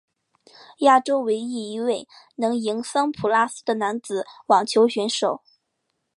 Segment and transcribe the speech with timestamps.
[0.79, 2.07] 亚洲唯一一位
[2.37, 5.43] 能赢桑普拉斯的男子网球选手。